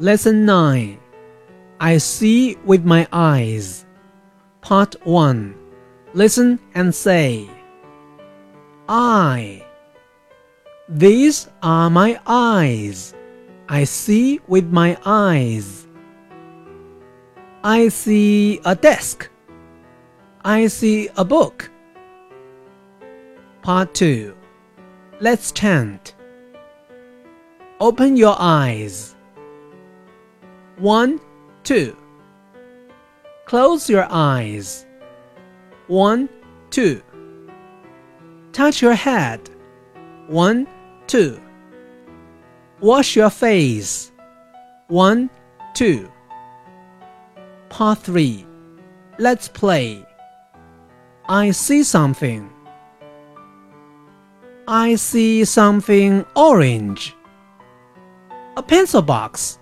Lesson 0.00 0.46
9 0.46 0.96
I 1.80 1.98
see 1.98 2.54
with 2.64 2.84
my 2.84 3.08
eyes. 3.10 3.84
Part 4.60 4.94
1 5.04 5.56
Listen 6.14 6.60
and 6.76 6.94
say 6.94 7.50
I. 8.88 9.66
These 10.88 11.48
are 11.64 11.90
my 11.90 12.20
eyes. 12.28 13.12
I 13.68 13.82
see 13.82 14.38
with 14.46 14.70
my 14.70 14.96
eyes. 15.04 15.88
I 17.64 17.88
see 17.88 18.60
a 18.64 18.76
desk. 18.76 19.28
I 20.44 20.68
see 20.68 21.08
a 21.16 21.24
book. 21.24 21.72
Part 23.62 23.94
2 23.94 24.32
Let's 25.18 25.50
chant. 25.50 26.14
Open 27.80 28.16
your 28.16 28.36
eyes. 28.38 29.16
One, 30.78 31.20
two. 31.64 31.96
Close 33.46 33.90
your 33.90 34.06
eyes. 34.10 34.86
One, 35.88 36.28
two. 36.70 37.02
Touch 38.52 38.80
your 38.80 38.94
head. 38.94 39.50
One, 40.28 40.68
two. 41.06 41.40
Wash 42.80 43.16
your 43.16 43.30
face. 43.30 44.12
One, 44.86 45.30
two. 45.74 46.10
Part 47.70 47.98
3. 47.98 48.46
Let's 49.18 49.48
play. 49.48 50.06
I 51.28 51.50
see 51.50 51.82
something. 51.82 52.50
I 54.68 54.94
see 54.94 55.44
something 55.44 56.24
orange. 56.36 57.14
A 58.56 58.62
pencil 58.62 59.02
box. 59.02 59.57